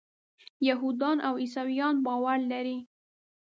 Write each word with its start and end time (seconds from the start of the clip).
یهودان 0.67 1.17
او 1.27 1.33
عیسویان 1.41 1.95
باور 2.05 2.39
لري. 2.51 2.77